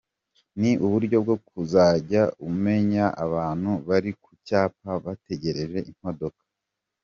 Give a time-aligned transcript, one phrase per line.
[0.59, 6.43] Ni uburyo bwo kuzajya umenya abantu bari ku cyapa bategereje imodoka.